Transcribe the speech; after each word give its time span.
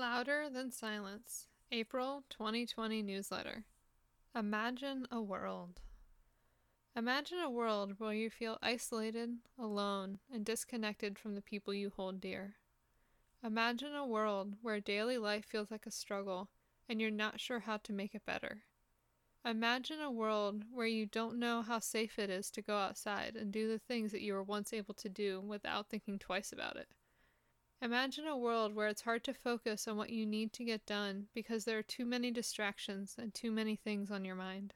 Louder 0.00 0.48
Than 0.48 0.70
Silence, 0.70 1.46
April 1.70 2.24
2020 2.30 3.02
newsletter. 3.02 3.66
Imagine 4.34 5.06
a 5.10 5.20
world. 5.20 5.82
Imagine 6.96 7.40
a 7.40 7.50
world 7.50 7.96
where 7.98 8.14
you 8.14 8.30
feel 8.30 8.56
isolated, 8.62 9.36
alone, 9.58 10.18
and 10.32 10.42
disconnected 10.42 11.18
from 11.18 11.34
the 11.34 11.42
people 11.42 11.74
you 11.74 11.92
hold 11.94 12.18
dear. 12.18 12.54
Imagine 13.44 13.94
a 13.94 14.06
world 14.06 14.54
where 14.62 14.80
daily 14.80 15.18
life 15.18 15.44
feels 15.44 15.70
like 15.70 15.84
a 15.84 15.90
struggle 15.90 16.48
and 16.88 16.98
you're 16.98 17.10
not 17.10 17.38
sure 17.38 17.60
how 17.60 17.76
to 17.76 17.92
make 17.92 18.14
it 18.14 18.24
better. 18.24 18.62
Imagine 19.44 20.00
a 20.00 20.10
world 20.10 20.64
where 20.72 20.86
you 20.86 21.04
don't 21.04 21.38
know 21.38 21.60
how 21.60 21.78
safe 21.78 22.18
it 22.18 22.30
is 22.30 22.50
to 22.52 22.62
go 22.62 22.78
outside 22.78 23.36
and 23.36 23.52
do 23.52 23.68
the 23.68 23.78
things 23.78 24.12
that 24.12 24.22
you 24.22 24.32
were 24.32 24.42
once 24.42 24.72
able 24.72 24.94
to 24.94 25.10
do 25.10 25.42
without 25.42 25.90
thinking 25.90 26.18
twice 26.18 26.52
about 26.52 26.76
it. 26.76 26.88
Imagine 27.82 28.26
a 28.26 28.36
world 28.36 28.74
where 28.74 28.88
it's 28.88 29.02
hard 29.02 29.24
to 29.24 29.32
focus 29.32 29.88
on 29.88 29.96
what 29.96 30.10
you 30.10 30.26
need 30.26 30.52
to 30.52 30.64
get 30.64 30.84
done 30.84 31.28
because 31.34 31.64
there 31.64 31.78
are 31.78 31.82
too 31.82 32.04
many 32.04 32.30
distractions 32.30 33.16
and 33.18 33.32
too 33.32 33.50
many 33.50 33.74
things 33.74 34.10
on 34.10 34.24
your 34.24 34.34
mind. 34.34 34.74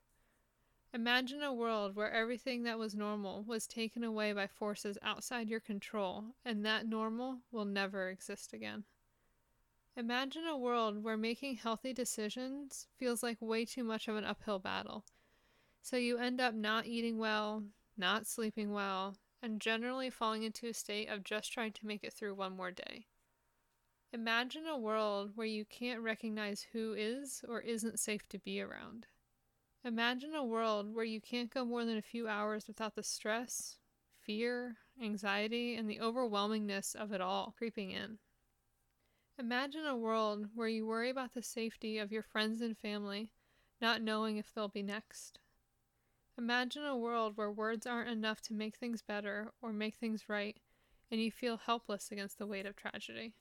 Imagine 0.94 1.42
a 1.42 1.52
world 1.52 1.96
where 1.96 2.10
everything 2.10 2.62
that 2.62 2.78
was 2.78 2.94
normal 2.94 3.42
was 3.42 3.66
taken 3.66 4.04
away 4.04 4.32
by 4.32 4.46
forces 4.46 4.96
outside 5.02 5.50
your 5.50 5.60
control, 5.60 6.36
and 6.44 6.64
that 6.64 6.86
normal 6.86 7.40
will 7.50 7.64
never 7.64 8.08
exist 8.08 8.54
again. 8.54 8.84
Imagine 9.96 10.46
a 10.46 10.56
world 10.56 11.02
where 11.02 11.16
making 11.16 11.56
healthy 11.56 11.92
decisions 11.92 12.86
feels 12.96 13.22
like 13.22 13.36
way 13.40 13.64
too 13.64 13.84
much 13.84 14.08
of 14.08 14.16
an 14.16 14.24
uphill 14.24 14.58
battle. 14.58 15.04
So 15.82 15.96
you 15.96 16.16
end 16.16 16.40
up 16.40 16.54
not 16.54 16.86
eating 16.86 17.18
well, 17.18 17.64
not 17.98 18.26
sleeping 18.26 18.72
well, 18.72 19.16
and 19.44 19.60
generally 19.60 20.08
falling 20.08 20.42
into 20.42 20.66
a 20.66 20.72
state 20.72 21.10
of 21.10 21.22
just 21.22 21.52
trying 21.52 21.70
to 21.70 21.86
make 21.86 22.02
it 22.02 22.14
through 22.14 22.34
one 22.34 22.56
more 22.56 22.70
day. 22.70 23.04
Imagine 24.10 24.66
a 24.66 24.78
world 24.78 25.32
where 25.34 25.46
you 25.46 25.66
can't 25.66 26.00
recognize 26.00 26.66
who 26.72 26.94
is 26.94 27.44
or 27.46 27.60
isn't 27.60 28.00
safe 28.00 28.26
to 28.30 28.38
be 28.38 28.62
around. 28.62 29.06
Imagine 29.84 30.34
a 30.34 30.42
world 30.42 30.94
where 30.94 31.04
you 31.04 31.20
can't 31.20 31.52
go 31.52 31.62
more 31.62 31.84
than 31.84 31.98
a 31.98 32.02
few 32.02 32.26
hours 32.26 32.66
without 32.66 32.94
the 32.94 33.02
stress, 33.02 33.76
fear, 34.22 34.78
anxiety, 35.02 35.74
and 35.74 35.90
the 35.90 35.98
overwhelmingness 35.98 36.96
of 36.96 37.12
it 37.12 37.20
all 37.20 37.54
creeping 37.58 37.90
in. 37.90 38.16
Imagine 39.38 39.84
a 39.84 39.96
world 39.96 40.46
where 40.54 40.68
you 40.68 40.86
worry 40.86 41.10
about 41.10 41.34
the 41.34 41.42
safety 41.42 41.98
of 41.98 42.10
your 42.10 42.22
friends 42.22 42.62
and 42.62 42.78
family, 42.78 43.30
not 43.78 44.00
knowing 44.00 44.38
if 44.38 44.54
they'll 44.54 44.68
be 44.68 44.82
next. 44.82 45.38
Imagine 46.36 46.84
a 46.84 46.96
world 46.96 47.36
where 47.36 47.50
words 47.50 47.86
aren't 47.86 48.10
enough 48.10 48.40
to 48.42 48.54
make 48.54 48.76
things 48.76 49.02
better 49.02 49.52
or 49.62 49.72
make 49.72 49.94
things 49.94 50.28
right, 50.28 50.56
and 51.10 51.20
you 51.20 51.30
feel 51.30 51.56
helpless 51.56 52.10
against 52.10 52.38
the 52.38 52.46
weight 52.46 52.66
of 52.66 52.74
tragedy. 52.74 53.34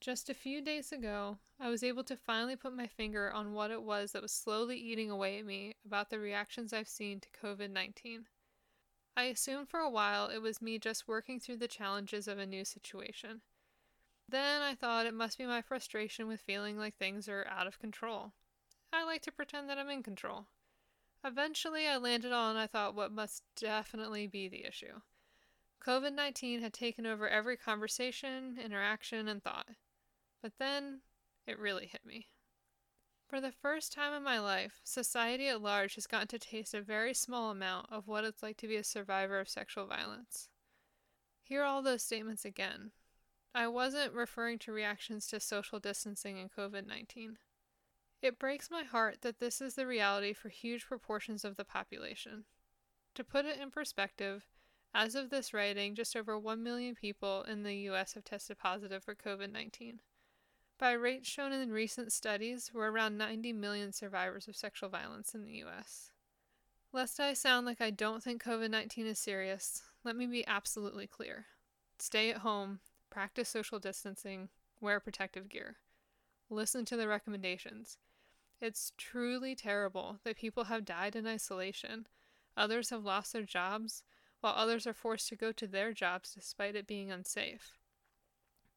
Just 0.00 0.30
a 0.30 0.34
few 0.34 0.62
days 0.62 0.90
ago, 0.90 1.38
I 1.60 1.68
was 1.68 1.82
able 1.82 2.04
to 2.04 2.16
finally 2.16 2.56
put 2.56 2.72
my 2.72 2.86
finger 2.86 3.30
on 3.32 3.52
what 3.52 3.70
it 3.70 3.82
was 3.82 4.12
that 4.12 4.22
was 4.22 4.32
slowly 4.32 4.78
eating 4.78 5.10
away 5.10 5.38
at 5.38 5.44
me 5.44 5.74
about 5.84 6.08
the 6.08 6.18
reactions 6.18 6.72
I've 6.72 6.88
seen 6.88 7.20
to 7.20 7.28
COVID 7.42 7.70
19. 7.70 8.26
I 9.16 9.24
assumed 9.24 9.68
for 9.68 9.80
a 9.80 9.90
while 9.90 10.28
it 10.28 10.38
was 10.38 10.62
me 10.62 10.78
just 10.78 11.08
working 11.08 11.40
through 11.40 11.56
the 11.56 11.68
challenges 11.68 12.28
of 12.28 12.38
a 12.38 12.46
new 12.46 12.64
situation. 12.64 13.42
Then 14.28 14.62
I 14.62 14.74
thought 14.74 15.06
it 15.06 15.14
must 15.14 15.36
be 15.36 15.44
my 15.44 15.60
frustration 15.60 16.28
with 16.28 16.40
feeling 16.40 16.78
like 16.78 16.96
things 16.96 17.28
are 17.28 17.46
out 17.50 17.66
of 17.66 17.80
control. 17.80 18.32
I 18.92 19.04
like 19.04 19.22
to 19.22 19.32
pretend 19.32 19.68
that 19.68 19.78
I'm 19.78 19.90
in 19.90 20.02
control. 20.02 20.46
Eventually, 21.24 21.86
I 21.86 21.96
landed 21.96 22.32
on, 22.32 22.56
I 22.56 22.66
thought, 22.66 22.94
what 22.94 23.12
must 23.12 23.42
definitely 23.56 24.26
be 24.26 24.48
the 24.48 24.64
issue. 24.64 25.00
COVID 25.84 26.12
19 26.14 26.60
had 26.60 26.72
taken 26.72 27.06
over 27.06 27.28
every 27.28 27.56
conversation, 27.56 28.58
interaction, 28.62 29.28
and 29.28 29.42
thought. 29.42 29.68
But 30.42 30.52
then, 30.58 31.00
it 31.46 31.58
really 31.58 31.86
hit 31.86 32.04
me. 32.04 32.28
For 33.28 33.40
the 33.40 33.52
first 33.52 33.92
time 33.92 34.14
in 34.14 34.22
my 34.22 34.38
life, 34.38 34.80
society 34.84 35.48
at 35.48 35.60
large 35.60 35.96
has 35.96 36.06
gotten 36.06 36.28
to 36.28 36.38
taste 36.38 36.72
a 36.72 36.80
very 36.80 37.12
small 37.12 37.50
amount 37.50 37.86
of 37.92 38.06
what 38.06 38.24
it's 38.24 38.42
like 38.42 38.56
to 38.58 38.68
be 38.68 38.76
a 38.76 38.84
survivor 38.84 39.38
of 39.38 39.48
sexual 39.48 39.86
violence. 39.86 40.48
Hear 41.42 41.62
all 41.62 41.82
those 41.82 42.02
statements 42.02 42.44
again. 42.44 42.92
I 43.54 43.68
wasn't 43.68 44.14
referring 44.14 44.58
to 44.60 44.72
reactions 44.72 45.26
to 45.28 45.40
social 45.40 45.78
distancing 45.78 46.38
and 46.38 46.50
COVID 46.50 46.86
19. 46.86 47.38
It 48.20 48.38
breaks 48.38 48.70
my 48.70 48.82
heart 48.82 49.18
that 49.22 49.38
this 49.38 49.60
is 49.60 49.74
the 49.74 49.86
reality 49.86 50.32
for 50.32 50.48
huge 50.48 50.86
proportions 50.86 51.44
of 51.44 51.56
the 51.56 51.64
population. 51.64 52.44
To 53.14 53.22
put 53.22 53.44
it 53.44 53.60
in 53.60 53.70
perspective, 53.70 54.46
as 54.92 55.14
of 55.14 55.30
this 55.30 55.54
writing, 55.54 55.94
just 55.94 56.16
over 56.16 56.36
1 56.38 56.62
million 56.62 56.94
people 56.96 57.42
in 57.42 57.62
the 57.62 57.74
US 57.90 58.14
have 58.14 58.24
tested 58.24 58.58
positive 58.58 59.04
for 59.04 59.14
COVID 59.14 59.52
19. 59.52 60.00
By 60.78 60.92
rates 60.92 61.28
shown 61.28 61.52
in 61.52 61.70
recent 61.70 62.12
studies, 62.12 62.70
we're 62.74 62.90
around 62.90 63.18
90 63.18 63.52
million 63.52 63.92
survivors 63.92 64.48
of 64.48 64.56
sexual 64.56 64.88
violence 64.88 65.34
in 65.34 65.44
the 65.44 65.62
US. 65.64 66.10
Lest 66.92 67.20
I 67.20 67.34
sound 67.34 67.66
like 67.66 67.80
I 67.80 67.90
don't 67.90 68.22
think 68.22 68.42
COVID 68.42 68.70
19 68.70 69.06
is 69.06 69.18
serious, 69.18 69.82
let 70.02 70.16
me 70.16 70.26
be 70.26 70.46
absolutely 70.46 71.06
clear. 71.06 71.46
Stay 71.98 72.30
at 72.30 72.38
home, 72.38 72.80
practice 73.10 73.48
social 73.48 73.78
distancing, 73.78 74.48
wear 74.80 74.98
protective 74.98 75.48
gear. 75.48 75.76
Listen 76.50 76.84
to 76.86 76.96
the 76.96 77.06
recommendations. 77.06 77.98
It's 78.60 78.92
truly 78.96 79.54
terrible 79.54 80.18
that 80.24 80.36
people 80.36 80.64
have 80.64 80.84
died 80.84 81.14
in 81.14 81.26
isolation. 81.26 82.06
Others 82.56 82.90
have 82.90 83.04
lost 83.04 83.32
their 83.32 83.44
jobs, 83.44 84.02
while 84.40 84.54
others 84.56 84.86
are 84.86 84.94
forced 84.94 85.28
to 85.28 85.36
go 85.36 85.52
to 85.52 85.66
their 85.66 85.92
jobs 85.92 86.34
despite 86.34 86.74
it 86.74 86.86
being 86.86 87.10
unsafe. 87.10 87.78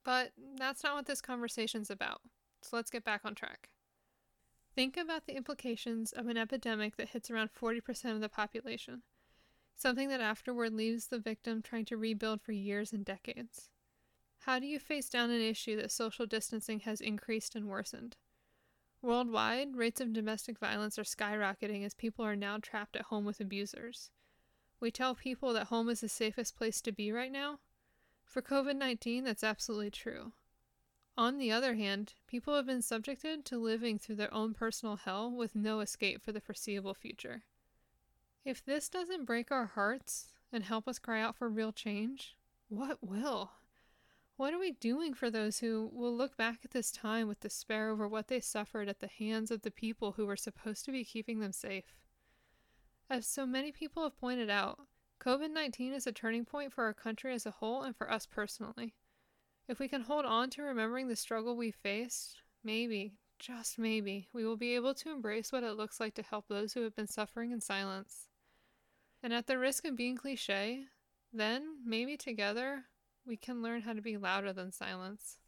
But 0.04 0.34
that's 0.58 0.84
not 0.84 0.96
what 0.96 1.06
this 1.08 1.22
conversation's 1.22 1.90
about, 1.90 2.22
so 2.62 2.76
let's 2.76 2.92
get 2.92 3.04
back 3.04 3.22
on 3.24 3.36
track. 3.36 3.70
Think 4.76 4.98
about 4.98 5.26
the 5.26 5.36
implications 5.36 6.12
of 6.12 6.28
an 6.28 6.38
epidemic 6.38 6.96
that 6.98 7.10
hits 7.10 7.30
around 7.30 7.50
40% 7.54 8.14
of 8.14 8.22
the 8.22 8.30
population, 8.30 9.02
something 9.76 10.10
that 10.10 10.22
afterward 10.22 10.74
leaves 10.74 11.08
the 11.08 11.20
victim 11.20 11.62
trying 11.62 11.86
to 11.86 11.98
rebuild 11.98 12.42
for 12.42 12.52
years 12.52 12.94
and 12.94 13.04
decades. 13.04 13.70
How 14.40 14.60
do 14.60 14.66
you 14.66 14.80
face 14.80 15.10
down 15.10 15.30
an 15.30 15.42
issue 15.42 15.76
that 15.76 15.92
social 15.92 16.26
distancing 16.26 16.82
has 16.82 17.02
increased 17.02 17.56
and 17.56 17.68
worsened? 17.68 18.16
Worldwide, 19.02 19.76
rates 19.76 20.00
of 20.00 20.14
domestic 20.14 20.60
violence 20.60 21.00
are 21.00 21.04
skyrocketing 21.04 21.84
as 21.84 21.96
people 21.96 22.24
are 22.24 22.36
now 22.36 22.60
trapped 22.62 22.96
at 22.96 23.04
home 23.04 23.26
with 23.26 23.40
abusers. 23.40 24.12
We 24.80 24.92
tell 24.92 25.16
people 25.16 25.54
that 25.54 25.68
home 25.68 25.90
is 25.90 26.02
the 26.02 26.10
safest 26.10 26.56
place 26.56 26.82
to 26.82 26.92
be 26.92 27.12
right 27.12 27.32
now. 27.32 27.60
For 28.24 28.42
COVID 28.42 28.76
19, 28.76 29.24
that's 29.24 29.44
absolutely 29.44 29.90
true. 29.90 30.34
On 31.18 31.38
the 31.38 31.52
other 31.52 31.76
hand, 31.76 32.14
people 32.28 32.56
have 32.56 32.66
been 32.66 32.82
subjected 32.82 33.44
to 33.46 33.58
living 33.58 33.98
through 33.98 34.16
their 34.16 34.34
own 34.34 34.54
personal 34.54 34.96
hell 34.96 35.32
with 35.32 35.56
no 35.56 35.80
escape 35.80 36.22
for 36.22 36.32
the 36.32 36.40
foreseeable 36.40 36.94
future. 36.94 37.44
If 38.46 38.64
this 38.64 38.88
doesn't 38.88 39.26
break 39.26 39.52
our 39.52 39.66
hearts 39.66 40.30
and 40.52 40.64
help 40.64 40.88
us 40.88 41.00
cry 41.00 41.22
out 41.22 41.36
for 41.36 41.50
real 41.50 41.72
change, 41.72 42.38
what 42.70 43.04
will? 43.04 43.52
What 44.42 44.56
are 44.56 44.60
we 44.60 44.72
doing 44.72 45.14
for 45.14 45.30
those 45.30 45.60
who 45.60 45.92
will 45.94 46.18
look 46.18 46.36
back 46.36 46.62
at 46.66 46.72
this 46.72 46.92
time 46.92 47.28
with 47.28 47.42
despair 47.42 47.92
over 47.92 48.08
what 48.08 48.28
they 48.28 48.40
suffered 48.40 48.90
at 48.90 49.00
the 49.00 49.08
hands 49.08 49.52
of 49.52 49.62
the 49.62 49.70
people 49.70 50.14
who 50.14 50.26
were 50.26 50.36
supposed 50.36 50.84
to 50.86 50.92
be 50.92 51.06
keeping 51.06 51.42
them 51.42 51.52
safe? 51.52 51.94
As 53.08 53.28
so 53.28 53.46
many 53.46 53.72
people 53.72 54.02
have 54.02 54.20
pointed 54.20 54.50
out, 54.50 54.80
COVID 55.20 55.52
19 55.52 55.94
is 55.94 56.08
a 56.08 56.12
turning 56.12 56.44
point 56.44 56.74
for 56.74 56.86
our 56.86 56.94
country 56.96 57.36
as 57.36 57.46
a 57.46 57.52
whole 57.52 57.84
and 57.84 57.96
for 57.96 58.12
us 58.12 58.26
personally. 58.26 58.96
If 59.68 59.78
we 59.78 59.88
can 59.88 60.02
hold 60.02 60.26
on 60.26 60.50
to 60.50 60.64
remembering 60.64 61.08
the 61.08 61.16
struggle 61.16 61.56
we 61.56 61.70
faced, 61.70 62.42
maybe, 62.64 63.20
just 63.38 63.78
maybe, 63.78 64.28
we 64.34 64.44
will 64.44 64.58
be 64.58 64.74
able 64.74 64.96
to 64.96 65.12
embrace 65.12 65.52
what 65.52 65.64
it 65.64 65.78
looks 65.78 66.00
like 66.00 66.16
to 66.16 66.24
help 66.24 66.48
those 66.48 66.74
who 66.74 66.82
have 66.82 66.96
been 66.96 67.06
suffering 67.06 67.52
in 67.52 67.62
silence. 67.62 68.28
And 69.22 69.34
at 69.34 69.46
the 69.46 69.60
risk 69.60 69.86
of 69.86 69.96
being 69.96 70.18
cliche, 70.18 70.86
then, 71.32 71.76
maybe 71.86 72.18
together, 72.18 72.86
we 73.26 73.38
can 73.38 73.62
learn 73.62 73.82
how 73.82 73.94
to 73.94 74.02
be 74.02 74.18
louder 74.18 74.54
than 74.54 74.72
silence. 74.72 75.41